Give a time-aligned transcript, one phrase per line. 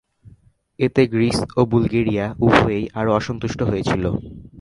[0.79, 4.03] এতে গ্রিস ও বুলগেরিয়া উভয়েই আরো অসন্তুষ্ট হয়েছিল।